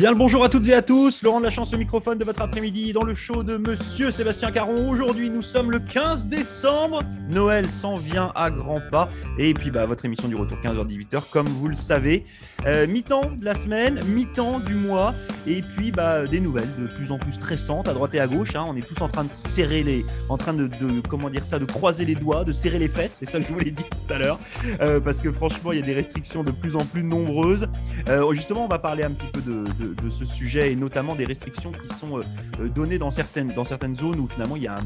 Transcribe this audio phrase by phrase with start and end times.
[0.00, 2.24] Bien le bonjour à toutes et à tous, Laurent de la chance au microphone de
[2.24, 4.90] votre après-midi dans le show de Monsieur Sébastien Caron.
[4.90, 9.84] Aujourd'hui nous sommes le 15 décembre, Noël s'en vient à grands pas et puis bah,
[9.84, 12.24] votre émission du retour 15h-18h comme vous le savez.
[12.64, 15.12] Euh, mi-temps de la semaine, mi-temps du mois
[15.46, 18.54] et puis bah, des nouvelles de plus en plus stressantes à droite et à gauche.
[18.54, 18.64] Hein.
[18.68, 20.70] On est tous en train de serrer les, en train de,
[21.10, 23.52] comment dire ça, de croiser les doigts, de serrer les fesses, c'est ça que je
[23.52, 24.38] vous l'ai dit tout à l'heure
[24.80, 27.68] euh, parce que franchement il y a des restrictions de plus en plus nombreuses.
[28.08, 31.24] Euh, justement on va parler un petit peu de de, ce sujet et notamment des
[31.24, 32.22] restrictions qui sont euh,
[32.60, 34.78] euh, données dans certaines, dans certaines zones où finalement il y a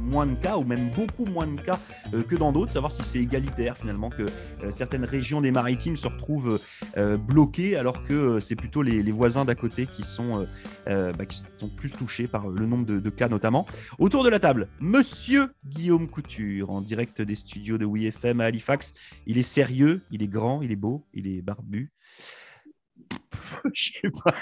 [0.00, 1.78] moins de cas ou même beaucoup moins de cas
[2.12, 4.26] euh, que dans d'autres, savoir si c'est égalitaire finalement que
[4.70, 6.60] certaines régions des maritimes se retrouvent
[7.28, 10.46] bloquées alors que c'est plutôt les, voisins d'à côté qui sont,
[10.86, 13.66] bah, qui sont plus touchés par le nombre de, de, cas notamment.
[13.98, 18.94] Autour de la table, Monsieur Guillaume Couture en direct des studios de WeFM à Halifax.
[19.26, 21.92] Il est sérieux, il est grand, il est beau, il est barbu.
[23.72, 24.34] Je sais pas.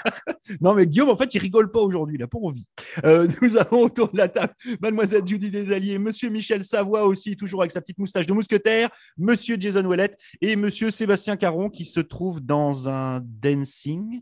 [0.59, 2.67] Non, mais Guillaume, en fait, il rigole pas aujourd'hui, il a pas envie.
[3.05, 7.61] Euh, nous avons autour de la table Mademoiselle Judy Desalliés, Monsieur Michel Savoie aussi, toujours
[7.61, 11.99] avec sa petite moustache de mousquetaire, Monsieur Jason Ouellet et Monsieur Sébastien Caron qui se
[11.99, 14.21] trouve dans un dancing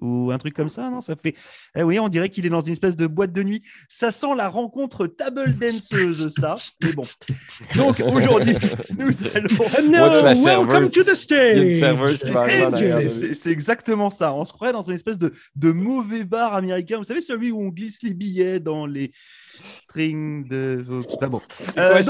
[0.00, 1.34] ou un truc comme ça, non Ça fait.
[1.76, 3.62] Eh oui, on dirait qu'il est dans une espèce de boîte de nuit.
[3.88, 6.54] Ça sent la rencontre table danceuse, ça.
[6.82, 7.02] Mais bon.
[7.76, 8.54] Donc aujourd'hui,
[8.98, 10.44] nous allons.
[10.44, 11.80] welcome to the stage.
[13.34, 14.32] C'est exactement ça.
[14.32, 16.98] On se croirait dans une espèce de, de mauvais bar américain.
[16.98, 19.12] Vous savez, celui où on glisse les billets dans les
[19.82, 20.84] strings de.
[21.20, 21.42] Ah bon.
[21.78, 22.02] Euh,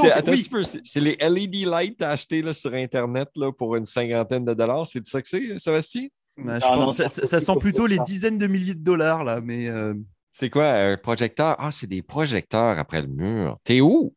[0.84, 4.86] c'est les LED lights achetés là, sur Internet là, pour une cinquantaine de dollars.
[4.86, 6.08] C'est ça que c'est, Sébastien?
[6.38, 9.68] Ça, sent plutôt les dizaines de milliers de dollars, là, mais.
[9.68, 9.94] Euh,
[10.30, 11.56] c'est quoi, un projecteur?
[11.58, 13.58] Ah, c'est des projecteurs après le mur.
[13.64, 14.14] T'es où?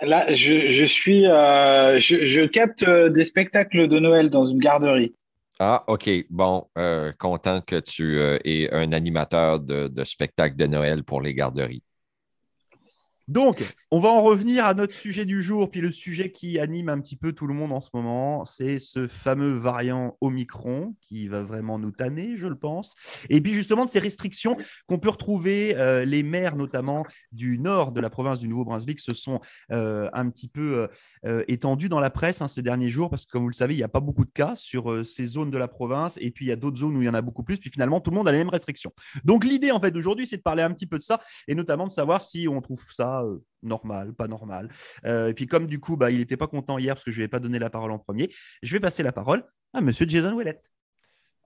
[0.00, 1.26] Là, je, suis.
[1.26, 5.14] Euh, je, capte euh, des spectacles de Noël dans une garderie.
[5.58, 6.08] Ah, OK.
[6.30, 6.66] Bon,
[7.18, 11.82] content que tu es un animateur de, de spectacles de Noël pour les garderies.
[13.28, 16.88] Donc, on va en revenir à notre sujet du jour, puis le sujet qui anime
[16.88, 21.28] un petit peu tout le monde en ce moment, c'est ce fameux variant Omicron qui
[21.28, 22.96] va vraiment nous tanner, je le pense.
[23.28, 24.56] Et puis justement de ces restrictions
[24.86, 29.12] qu'on peut retrouver, euh, les maires notamment du nord de la province du Nouveau-Brunswick se
[29.12, 29.40] sont
[29.72, 30.88] euh, un petit peu
[31.26, 33.74] euh, étendus dans la presse hein, ces derniers jours, parce que comme vous le savez,
[33.74, 36.46] il n'y a pas beaucoup de cas sur ces zones de la province, et puis
[36.46, 38.08] il y a d'autres zones où il y en a beaucoup plus, puis finalement tout
[38.08, 38.92] le monde a les mêmes restrictions.
[39.24, 41.86] Donc l'idée en fait d'aujourd'hui, c'est de parler un petit peu de ça, et notamment
[41.86, 44.68] de savoir si on trouve ça euh, normal, pas normal.
[45.04, 47.16] Euh, et puis comme du coup, bah, il n'était pas content hier parce que je
[47.16, 48.28] ne lui ai pas donné la parole en premier,
[48.62, 50.60] je vais passer la parole à Monsieur Jason Ouellet.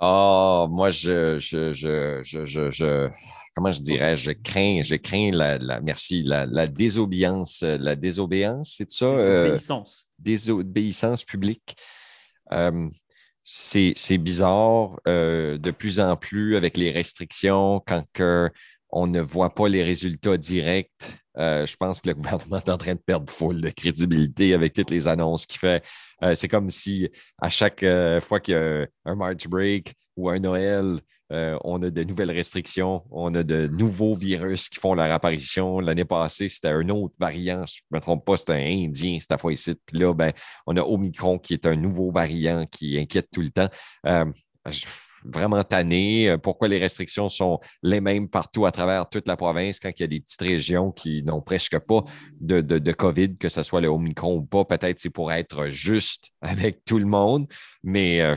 [0.00, 3.10] Oh, moi, je, je, je,
[3.54, 9.04] comment je dirais, je crains, je crains la, merci, la, désobéissance, la désobéissance, c'est ça?
[9.04, 10.06] Euh, désobéissance.
[10.18, 11.76] désobéissance publique.
[13.44, 18.50] c'est bizarre de plus en plus avec les restrictions quand que
[18.92, 22.78] on ne voit pas les résultats directs euh, je pense que le gouvernement est en
[22.78, 25.84] train de perdre full de crédibilité avec toutes les annonces qu'il fait.
[26.22, 27.08] Euh, c'est comme si
[27.40, 30.98] à chaque euh, fois qu'il y a un March break ou un Noël,
[31.64, 35.80] on a de nouvelles restrictions, on a de nouveaux virus qui font leur apparition.
[35.80, 39.40] L'année passée, c'était un autre variant, je ne me trompe pas, c'était un Indien cette
[39.40, 39.74] fois-ci.
[39.86, 40.32] Puis là, ben,
[40.66, 43.70] on a Omicron qui est un nouveau variant qui inquiète tout le temps
[45.24, 46.30] vraiment tanné.
[46.30, 50.00] Euh, pourquoi les restrictions sont les mêmes partout à travers toute la province quand il
[50.00, 52.04] y a des petites régions qui n'ont presque pas
[52.40, 54.64] de, de, COVID, que ce soit le Omicron ou pas.
[54.64, 57.46] Peut-être c'est pour être juste avec tout le monde,
[57.82, 58.34] mais euh,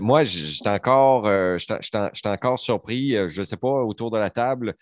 [0.00, 1.58] moi, j'étais encore, euh,
[2.24, 3.16] encore surpris.
[3.28, 4.74] Je ne sais pas, autour de la table,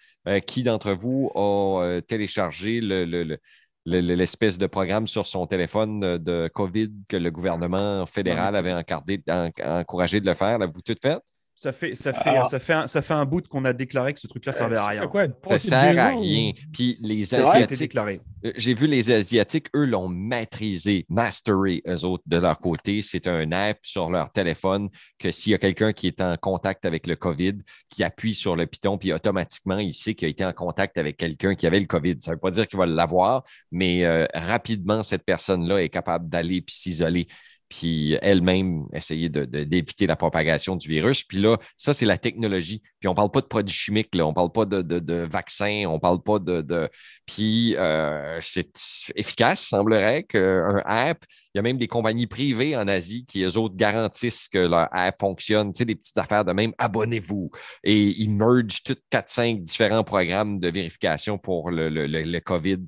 [0.46, 3.38] qui d'entre vous a téléchargé le
[3.86, 10.26] l'espèce de programme sur son téléphone de COVID que le gouvernement fédéral avait encouragé de
[10.26, 10.58] le faire.
[10.58, 11.18] L'avez-vous tout fait?
[11.60, 12.46] Ça fait, ça, fait, ah.
[12.46, 14.86] ça, fait un, ça fait un bout qu'on a déclaré que ce truc-là servait à
[14.86, 15.10] rien.
[15.44, 16.52] Ça, sert à rien.
[16.72, 17.96] Puis les Asiatiques.
[17.96, 23.02] Euh, j'ai vu les Asiatiques, eux l'ont maîtrisé, mastery, eux autres, de leur côté.
[23.02, 26.84] C'est un app sur leur téléphone que s'il y a quelqu'un qui est en contact
[26.84, 27.54] avec le COVID,
[27.88, 31.16] qui appuie sur le piton, puis automatiquement, il sait qu'il a été en contact avec
[31.16, 32.18] quelqu'un qui avait le COVID.
[32.20, 33.42] Ça ne veut pas dire qu'il va l'avoir,
[33.72, 37.26] mais euh, rapidement, cette personne-là est capable d'aller puis s'isoler
[37.68, 41.24] puis elle-même essayer de, d'éviter la propagation du virus.
[41.24, 42.82] Puis là, ça, c'est la technologie.
[43.00, 44.26] Puis on ne parle pas de produits chimiques, là.
[44.26, 46.88] on ne parle pas de, de, vaccins, on ne parle pas de.
[47.26, 48.72] Puis euh, c'est
[49.14, 51.24] efficace, semblerait qu'un app,
[51.54, 54.88] il y a même des compagnies privées en Asie qui, eux autres, garantissent que leur
[54.92, 55.72] app fonctionne.
[55.72, 57.50] Tu sais, des petites affaires de même, abonnez-vous.
[57.84, 62.78] Et ils mergent toutes 4-5 différents programmes de vérification pour le, le, le COVID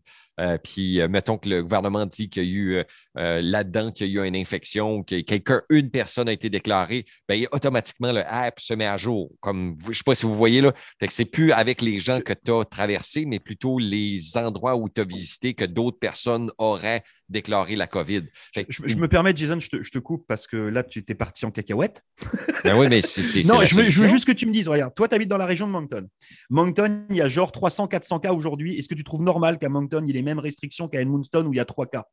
[0.40, 2.84] euh, puis mettons que le gouvernement dit qu'il y a eu
[3.14, 7.46] là-dedans qu'il y a eu une infection, que quelqu'un, une personne a été déclarée, bien,
[7.52, 9.30] automatiquement le app se met à jour.
[9.40, 10.72] Comme je ne sais pas si vous voyez là,
[11.08, 15.00] c'est plus avec les gens que tu as traversés, mais plutôt les endroits où tu
[15.00, 18.24] as visité que d'autres personnes auraient déclaré la COVID.
[18.54, 22.02] Je, me permets, Jason, je te, coupe parce que là, tu t'es parti en cacahuète.
[22.62, 23.42] Ben oui, mais c'est.
[23.44, 25.38] non, je veux, je veux, juste que tu me dises, regarde, toi, tu habites dans
[25.38, 26.06] la région de Moncton.
[26.50, 28.78] Moncton, il y a genre 300-400 cas aujourd'hui.
[28.78, 31.46] Est-ce que tu trouves normal qu'à Moncton, il y ait les mêmes restrictions qu'à Edmundston
[31.46, 32.04] où il y a 3 cas?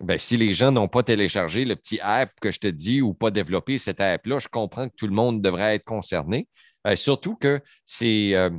[0.00, 3.14] Ben, si les gens n'ont pas téléchargé le petit app que je te dis ou
[3.14, 6.46] pas développé cette app-là, je comprends que tout le monde devrait être concerné.
[6.86, 8.50] Euh, surtout que c'est euh,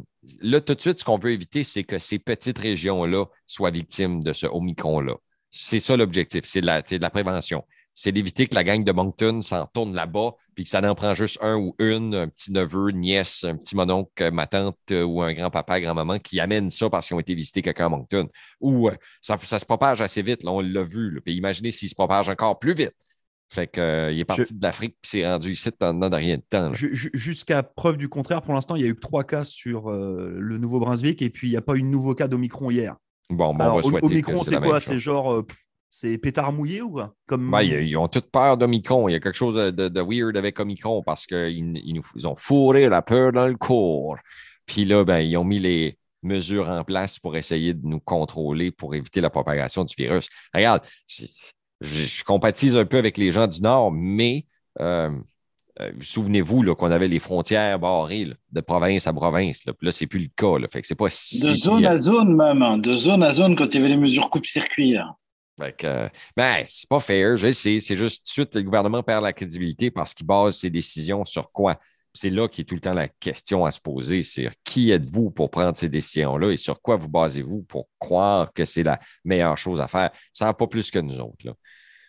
[0.41, 4.23] là, tout de suite, ce qu'on veut éviter, c'est que ces petites régions-là soient victimes
[4.23, 5.15] de ce Omicron-là.
[5.57, 7.63] C'est ça l'objectif, c'est de, de, la prévention
[7.95, 11.13] c'est d'éviter que la gang de Moncton s'en tourne là-bas, puis que ça n'en prend
[11.13, 15.03] juste un ou une, un petit neveu, une nièce, un petit mononcle, ma tante euh,
[15.03, 18.27] ou un grand-papa, grand-maman qui amène ça parce qu'ils ont été visiter quelqu'un à Moncton.
[18.59, 21.21] Ou euh, ça, se propage assez vite, là, on l'a vu.
[21.23, 22.93] Puis imaginez s'il se propage encore plus vite.
[23.47, 26.43] Fait qu'il euh, est parti de l'Afrique puis s'est rendu ici pendant de rien de
[26.49, 26.73] temps.
[26.73, 30.57] Jusqu'à preuve du contraire, pour l'instant, il y a eu que trois cas sur le
[30.57, 32.97] Nouveau-Brunswick et puis il n'y a pas eu de nouveau cas d'Omicron hier.
[33.29, 34.79] Bon, bon on va souhaiter Omicron, c'est quoi?
[34.79, 35.43] C'est genre
[35.97, 37.15] c'est pétard mouillé ou quoi?
[37.25, 37.49] Comme...
[37.49, 39.07] Ben, ils ont toutes peur d'Omicron.
[39.07, 43.01] Il y a quelque chose de, weird avec Omicron parce qu'ils nous ont fourré la
[43.01, 44.17] peur dans le corps.
[44.65, 48.71] Puis là, ben, ils ont mis les mesures en place pour essayer de nous contrôler
[48.71, 50.27] pour éviter la propagation du virus.
[50.53, 54.45] Regarde, je, compatis un peu avec les gens du Nord, mais
[54.81, 55.17] euh,
[55.81, 59.65] euh, souvenez-vous qu'on avait les frontières barrées de province à province.
[59.65, 60.57] Là, Puis là c'est plus le cas.
[60.57, 60.67] Là.
[60.71, 62.61] Fait que c'est pas si de zone à zone, même.
[62.61, 62.77] Hein.
[62.77, 64.97] De zone à zone quand il y avait les mesures coupe-circuit.
[65.59, 65.87] Fait
[66.35, 67.79] ben, c'est pas fair, je sais.
[67.79, 71.23] C'est juste tout de suite, le gouvernement perd la crédibilité parce qu'il base ses décisions
[71.25, 71.79] sur quoi?
[72.13, 75.31] C'est là qui est tout le temps la question à se poser, c'est qui êtes-vous
[75.31, 79.57] pour prendre ces décisions-là et sur quoi vous basez-vous pour croire que c'est la meilleure
[79.57, 80.11] chose à faire?
[80.31, 81.45] Ça n'a pas plus que nous autres.
[81.45, 81.53] Là.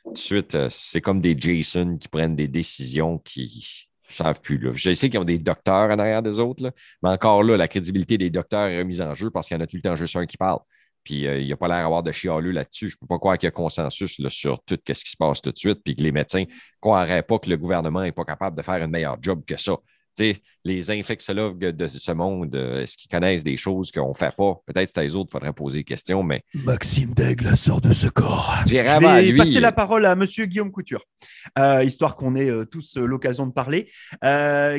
[0.06, 3.67] Tout de suite, euh, c'est comme des Jason qui prennent des décisions qui
[4.08, 4.56] ne savent plus.
[4.58, 4.70] Là.
[4.73, 6.73] Je sais qu'ils ont des docteurs en arrière des autres,
[7.03, 9.64] mais encore là, la crédibilité des docteurs est remise en jeu parce qu'il y en
[9.64, 10.61] a tout le temps juste un qui parle.
[11.03, 12.88] Puis euh, il n'y a pas l'air d'avoir de chialeux là-dessus.
[12.88, 15.43] Je ne peux pas croire qu'il y a consensus sur tout ce qui se passe
[15.43, 16.47] tout de suite, puis que les médecins ne
[16.81, 19.76] croiraient pas que le gouvernement n'est pas capable de faire un meilleur job que ça.
[20.17, 24.35] Sais, les infectiologues de ce monde, euh, est-ce qu'ils connaissent des choses qu'on ne fait
[24.35, 24.61] pas?
[24.67, 26.43] Peut-être c'est à eux autres qu'il faudrait poser des questions, mais.
[26.65, 28.55] Maxime Daigle sort de ce corps.
[28.67, 30.25] J'ai Je vais passer la parole à M.
[30.25, 31.05] Guillaume Couture,
[31.59, 33.91] euh, histoire qu'on ait tous l'occasion de parler.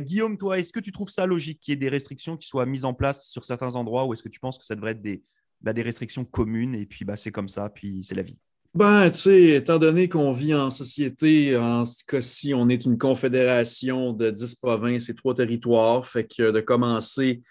[0.02, 2.66] Guillaume, toi, est-ce que tu trouves ça logique qu'il y ait des restrictions qui soient
[2.66, 5.02] mises en place sur certains endroits ou est-ce que tu penses que ça devrait être
[5.02, 5.24] des,
[5.62, 8.38] bah, des restrictions communes et puis bah, c'est comme ça, puis c'est la vie?
[8.78, 13.00] Ben, tu sais, étant donné qu'on vit en société, en ce cas-ci, on est une
[13.00, 17.42] confédération de 10 provinces et trois territoires, fait que de commencer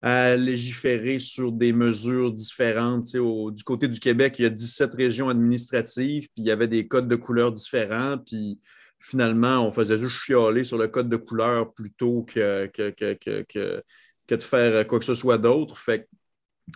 [0.00, 3.12] à légiférer sur des mesures différentes.
[3.12, 6.88] du côté du Québec, il y a 17 régions administratives, puis il y avait des
[6.88, 8.58] codes de couleurs différents, puis
[9.00, 14.34] finalement, on faisait juste chialer sur le code de couleur plutôt que, que, que, que,
[14.34, 15.76] de faire quoi que ce soit d'autre.
[15.76, 16.08] Fait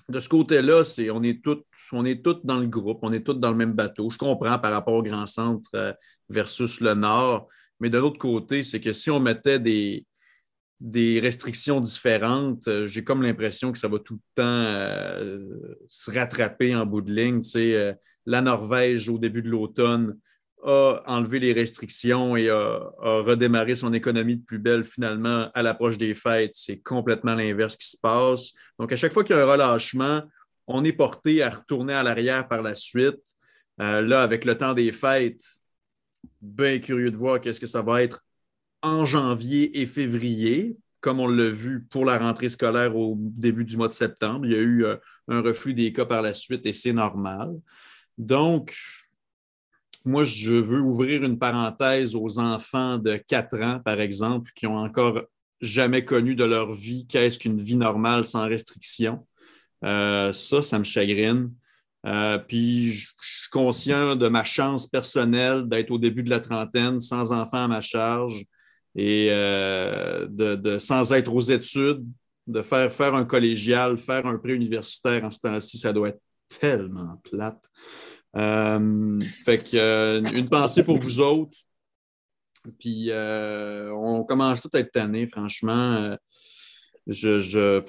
[0.08, 1.62] de ce côté-là, c'est, on est tous
[1.92, 4.10] on est dans le groupe, on est tous dans le même bateau.
[4.10, 5.92] Je comprends par rapport au grand centre euh,
[6.28, 7.48] versus le nord,
[7.80, 10.06] mais de l'autre côté, c'est que si on mettait des,
[10.80, 16.10] des restrictions différentes, euh, j'ai comme l'impression que ça va tout le temps euh, se
[16.10, 17.40] rattraper en bout de ligne.
[17.40, 17.74] Tu
[18.24, 20.16] la Norvège, au début de l'automne,
[20.64, 25.98] a enlevé les restrictions et a, redémarré son économie de plus belle finalement à l'approche
[25.98, 26.52] des fêtes.
[26.54, 28.52] C'est complètement l'inverse qui se passe.
[28.78, 30.22] Donc, à chaque fois qu'il y a un relâchement,
[30.66, 33.20] on est porté à retourner à l'arrière par la suite.
[33.80, 35.42] Euh, là, avec le temps des fêtes,
[36.40, 38.22] bien curieux de voir qu'est-ce que ça va être
[38.82, 43.76] en janvier et février, comme on l'a vu pour la rentrée scolaire au début du
[43.76, 44.46] mois de septembre.
[44.46, 44.96] Il y a eu euh,
[45.28, 47.52] un reflux des cas par la suite et c'est normal.
[48.18, 48.74] Donc,
[50.04, 54.76] moi, je veux ouvrir une parenthèse aux enfants de 4 ans, par exemple, qui ont
[54.76, 55.22] encore
[55.60, 59.26] jamais connu de leur vie qu'est-ce qu'une vie normale sans restriction.
[59.84, 61.52] Euh, ça, ça me chagrine.
[62.04, 67.00] Euh, puis, je suis conscient de ma chance personnelle d'être au début de la trentaine,
[67.00, 68.44] sans enfant à ma charge
[68.94, 72.04] et euh, de, sans être aux études,
[72.46, 77.20] de faire, faire un collégial, faire un pré-universitaire en ce temps-ci, ça doit être tellement
[77.22, 77.62] plate.
[78.36, 81.58] Euh, fait que euh, une pensée pour vous autres.
[82.78, 86.16] Puis euh, on commence tout à être tanné, franchement.
[87.06, 87.82] je, je,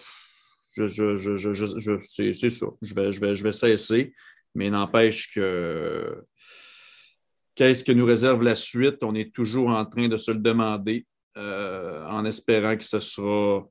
[0.76, 2.66] je, c'est ça.
[2.82, 4.14] Je vais, je, vais, je vais cesser.
[4.56, 6.26] Mais n'empêche que
[7.56, 8.98] qu'est-ce que nous réserve la suite?
[9.04, 13.64] On est toujours en train de se le demander en espérant que ce sera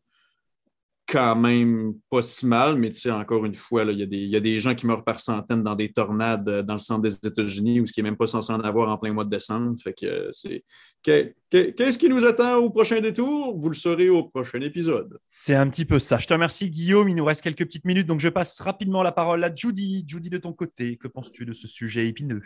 [1.12, 4.58] quand même pas si mal, mais tu sais, encore une fois, il y, a des
[4.58, 7.86] gens qui meurent par centaines dans des tornades euh, dans le centre des États-Unis où
[7.86, 9.76] ce qui n'est même pas censé en avoir en plein mois de décembre.
[9.82, 10.64] Fait que euh, c'est.
[11.02, 13.58] Qu'est-ce qui nous attend au prochain détour?
[13.60, 15.18] Vous le saurez au prochain épisode.
[15.28, 16.18] C'est un petit peu ça.
[16.18, 17.10] Je te remercie, Guillaume.
[17.10, 20.04] Il nous reste quelques petites minutes, donc je passe rapidement la parole à Judy.
[20.06, 22.40] Judy, de ton côté, que penses-tu de ce sujet épineux?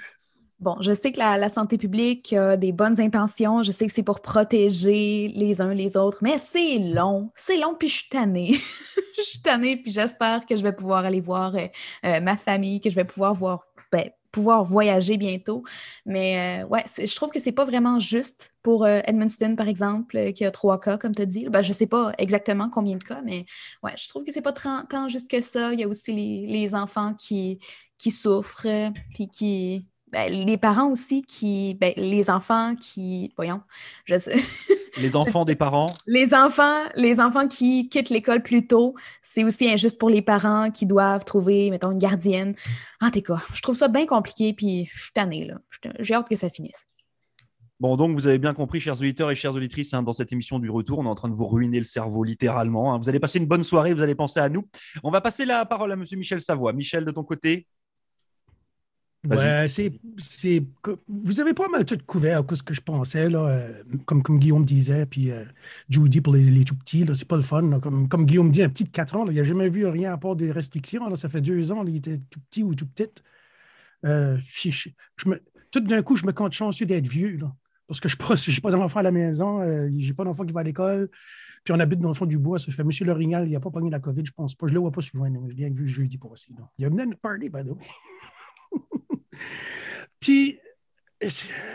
[0.61, 3.63] Bon, je sais que la, santé publique a des bonnes intentions.
[3.63, 7.31] Je sais que c'est pour protéger les uns les autres, mais c'est long.
[7.37, 8.55] C'est long, puis je suis tannée.
[9.19, 11.67] je suis tannée, puis j'espère que je vais pouvoir aller voir euh,
[12.07, 15.63] euh, ma famille, que je vais pouvoir voir, ben, pouvoir voyager bientôt.
[16.07, 20.47] Mais euh, ouais, je trouve que c'est pas vraiment juste pour Edmundston, par exemple, qui
[20.47, 21.49] a trois cas, comme tu as dit.
[21.51, 23.45] Ben, je sais pas exactement combien de cas, mais
[23.83, 25.75] ouais, je trouve que c'est pas tant juste que ça.
[25.75, 27.59] Il y a aussi les, les enfants qui,
[27.99, 33.61] qui souffrent, puis qui ben, les parents aussi qui, ben, les enfants qui, voyons,
[34.05, 34.37] je sais.
[34.99, 35.93] les enfants des parents.
[36.07, 40.71] Les enfants, les enfants qui quittent l'école plus tôt, c'est aussi injuste pour les parents
[40.71, 42.55] qui doivent trouver, mettons, une gardienne.
[43.01, 45.57] En tout cas, je trouve ça bien compliqué, puis je suis tannée, là.
[45.99, 46.87] J'ai hâte que ça finisse.
[47.79, 50.59] Bon, donc vous avez bien compris, chers auditeurs et chères auditrices, hein, dans cette émission
[50.59, 52.95] du retour, on est en train de vous ruiner le cerveau littéralement.
[52.95, 52.99] Hein.
[52.99, 54.67] Vous allez passer une bonne soirée, vous allez penser à nous.
[55.03, 56.73] On va passer la parole à Monsieur Michel Savoie.
[56.73, 57.67] Michel, de ton côté,
[59.29, 60.63] Ouais, c'est,
[61.09, 64.65] Vous n'avez pas mal tout couvert ce que je pensais, là, euh, comme, comme Guillaume
[64.65, 65.45] disait, puis euh,
[65.89, 67.81] Judy pour les, tout petits, là, c'est pas le fun.
[67.81, 70.17] comme, comme Guillaume dit, un petit de 4 ans, il n'a jamais vu rien à
[70.17, 71.09] part des restrictions.
[71.09, 73.23] Là, ça fait deux ans, il était tout petit ou tout petite.
[74.05, 74.39] Euh,
[75.71, 77.55] tout d'un coup, je me compte chanceux d'être vieux, là,
[77.89, 78.17] parce que je
[78.51, 79.63] n'ai pas d'enfant à la maison,
[79.99, 81.09] j'ai pas d'enfant qui va à l'école,
[81.65, 82.61] puis on habite dans le fond du bois.
[82.61, 84.69] Ça fait Monsieur Lorignal, il n'a pas pogné la COVID, je pense pas.
[84.69, 86.55] Je le vois pas souvent, je l'ai bien vu jeudi pour aussi.
[86.79, 87.85] Il a à notre party, by the way.
[90.21, 90.59] puis,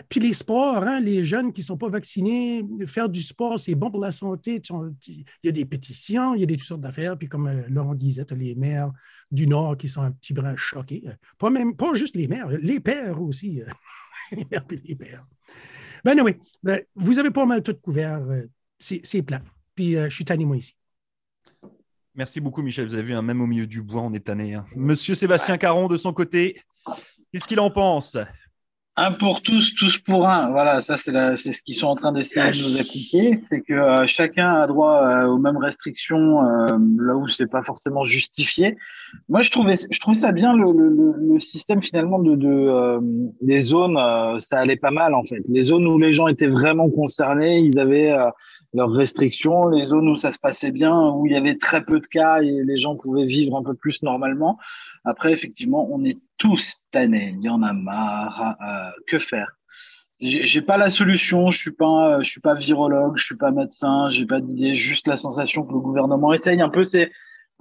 [0.08, 3.76] puis les sports, hein, les jeunes qui ne sont pas vaccinés, faire du sport, c'est
[3.76, 4.62] bon pour la santé.
[5.08, 7.18] Il y a des pétitions, il y a des toutes sortes d'affaires.
[7.18, 8.92] Puis comme euh, Laurent disait, tu as les maires
[9.32, 11.04] du Nord qui sont un petit brin choqués.
[11.38, 13.62] Pas, même, pas juste les maires, les pères aussi.
[13.62, 13.66] Euh,
[14.32, 15.26] les les pères.
[16.04, 18.22] Ben oui, ben, vous avez pas mal tout couvert.
[18.22, 18.46] Euh,
[18.80, 19.42] c'est plat.
[19.76, 20.76] Puis je suis tanné, moi, ici.
[22.14, 22.88] Merci beaucoup, Michel.
[22.88, 24.56] Vous avez vu, un même au milieu du bois, on est tanné.
[24.56, 24.66] Hein.
[24.76, 26.62] Monsieur Sébastien Caron, de son côté,
[27.32, 28.18] Qu'est-ce qu'il en pense?
[28.98, 30.52] Un pour tous, tous pour un.
[30.52, 34.06] Voilà, ça c'est ce qu'ils sont en train d'essayer de nous appliquer, c'est que euh,
[34.06, 38.76] chacun a droit euh, aux mêmes restrictions euh, là où c'est pas forcément justifié.
[39.30, 43.00] Moi, je trouvais, je trouvais ça bien le, le, le système finalement de, de
[43.42, 43.98] des zones,
[44.40, 45.42] ça allait pas mal en fait.
[45.48, 48.14] Les zones où les gens étaient vraiment concernés, ils avaient
[48.74, 49.68] leurs restrictions.
[49.68, 52.42] Les zones où ça se passait bien, où il y avait très peu de cas
[52.42, 54.58] et les gens pouvaient vivre un peu plus normalement.
[55.04, 57.36] Après, effectivement, on est tous tannés.
[57.38, 58.56] Il y en a marre.
[58.62, 59.48] Euh, que faire?
[60.20, 64.08] J'ai pas la solution, je suis pas, je suis pas virologue, je suis pas médecin,
[64.12, 67.12] j'ai pas d'idée, juste la sensation que le gouvernement essaye un peu, c'est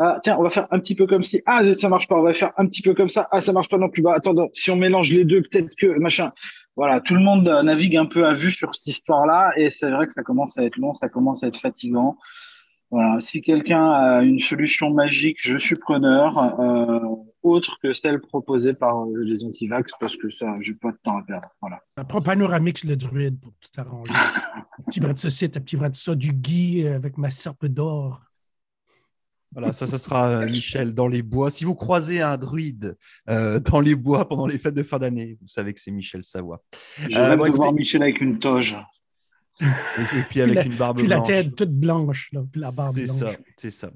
[0.03, 2.23] ah, tiens, on va faire un petit peu comme si, ah, ça marche pas, on
[2.23, 4.35] va faire un petit peu comme ça, ah, ça marche pas non plus, bah, attends,
[4.55, 6.33] si on mélange les deux, peut-être que, machin.
[6.77, 10.07] Voilà, tout le monde navigue un peu à vue sur cette histoire-là, et c'est vrai
[10.07, 12.17] que ça commence à être long, ça commence à être fatigant.
[12.91, 16.99] Voilà, si quelqu'un a une solution magique, je suis preneur, euh,
[17.43, 21.17] autre que celle proposée par euh, les antivax, parce que ça, j'ai pas de temps
[21.17, 21.49] à perdre.
[21.61, 21.81] Voilà.
[22.09, 24.13] Prends Panoramix le druide pour tout arranger.
[24.79, 27.31] un petit bras de saucisse, un petit bras de ça, du gui euh, avec ma
[27.31, 28.23] serpe d'or.
[29.53, 31.51] Voilà, ça, ça sera Michel dans les bois.
[31.51, 35.49] Si vous croisez un druide dans les bois pendant les fêtes de fin d'année, vous
[35.49, 36.63] savez que c'est Michel Savoie.
[36.99, 38.77] Je vais bon, voir Michel avec une toge.
[39.61, 41.29] Et, puis avec une barbe puis blanche.
[41.29, 43.09] la tête toute blanche, là, puis la barbe blanche.
[43.09, 43.91] C'est ça, c'est ça.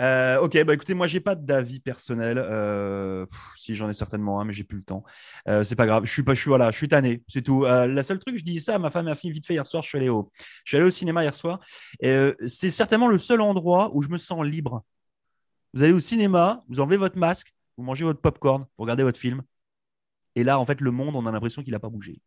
[0.00, 2.38] Euh, ok, bah écoutez, moi j'ai pas d'avis personnel.
[2.38, 5.04] Euh, si j'en ai certainement un, mais j'ai plus le temps.
[5.48, 6.04] Euh, c'est pas grave.
[6.04, 7.64] Je suis pas, je suis voilà, je suis tanné, c'est tout.
[7.64, 9.66] la seule truc, je dis ça à ma femme et ma fille vite fait hier
[9.66, 9.82] soir.
[9.82, 10.30] Je suis allé au,
[10.64, 11.60] je suis allé au cinéma hier soir.
[12.00, 14.84] C'est certainement le seul endroit où je me sens libre.
[15.74, 19.18] Vous allez au cinéma, vous enlevez votre masque, vous mangez votre popcorn, vous regardez votre
[19.18, 19.42] film.
[20.34, 22.20] Et là, en fait, le monde, on a l'impression qu'il n'a pas bougé.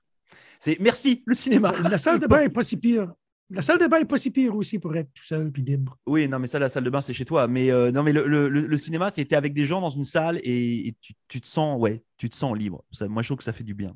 [0.59, 1.73] C'est merci, le cinéma.
[1.89, 3.13] La salle de bain n'est pas si pire.
[3.51, 5.99] La salle de bain n'est pas si pire aussi pour être tout seul puis libre.
[6.07, 7.47] Oui, non, mais ça, la salle de bain, c'est chez toi.
[7.47, 10.39] Mais euh, non, mais le, le, le cinéma, c'était avec des gens dans une salle
[10.43, 12.83] et, tu, tu, te sens, ouais, tu te sens libre.
[13.01, 13.95] moi, je trouve que ça fait du bien.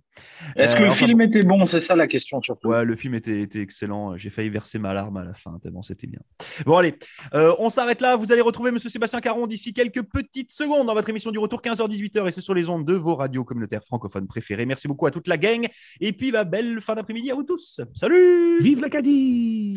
[0.56, 1.66] Est-ce que le euh, film était bon?
[1.66, 2.70] C'est ça la question surtout.
[2.70, 4.18] Ouais, le film était, était excellent.
[4.18, 6.20] J'ai failli verser ma larme à la fin, tellement c'était bien.
[6.66, 6.96] Bon, allez,
[7.34, 8.16] euh, on s'arrête là.
[8.16, 11.62] Vous allez retrouver Monsieur Sébastien Caron d'ici quelques petites secondes dans votre émission du retour
[11.62, 14.66] 15h-18h et c'est sur les ondes de vos radios communautaires francophones préférées.
[14.66, 15.66] Merci beaucoup à toute la gang
[16.02, 17.82] et puis bah, belle fin d'après-midi à vous tous.
[17.94, 19.68] Salut Vive l'Acadie